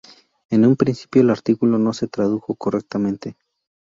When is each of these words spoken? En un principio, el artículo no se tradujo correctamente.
En 0.49 0.65
un 0.65 0.75
principio, 0.77 1.21
el 1.21 1.29
artículo 1.29 1.77
no 1.77 1.93
se 1.93 2.07
tradujo 2.07 2.55
correctamente. 2.55 3.37